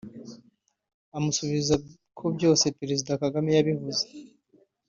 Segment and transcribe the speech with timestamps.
[1.17, 1.75] amusubiza
[2.17, 4.03] ko byose Perezida Kagame yabivuze